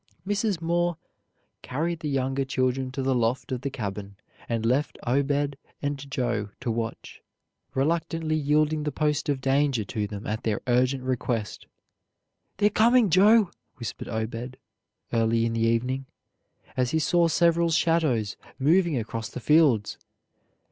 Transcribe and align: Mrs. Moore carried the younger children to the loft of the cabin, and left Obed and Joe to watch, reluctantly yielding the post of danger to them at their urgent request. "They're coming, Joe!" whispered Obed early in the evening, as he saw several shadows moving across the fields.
Mrs. 0.25 0.59
Moore 0.63 0.97
carried 1.61 1.99
the 1.99 2.09
younger 2.09 2.43
children 2.43 2.89
to 2.89 3.03
the 3.03 3.13
loft 3.13 3.51
of 3.51 3.61
the 3.61 3.69
cabin, 3.69 4.15
and 4.49 4.65
left 4.65 4.97
Obed 5.05 5.57
and 5.79 6.09
Joe 6.09 6.49
to 6.61 6.71
watch, 6.71 7.21
reluctantly 7.75 8.35
yielding 8.35 8.81
the 8.81 8.91
post 8.91 9.29
of 9.29 9.41
danger 9.41 9.83
to 9.85 10.07
them 10.07 10.25
at 10.25 10.41
their 10.41 10.59
urgent 10.65 11.03
request. 11.03 11.67
"They're 12.57 12.71
coming, 12.71 13.11
Joe!" 13.11 13.51
whispered 13.75 14.07
Obed 14.09 14.57
early 15.13 15.45
in 15.45 15.53
the 15.53 15.59
evening, 15.61 16.07
as 16.75 16.89
he 16.89 16.97
saw 16.97 17.27
several 17.27 17.69
shadows 17.69 18.37
moving 18.57 18.97
across 18.97 19.29
the 19.29 19.39
fields. 19.39 19.99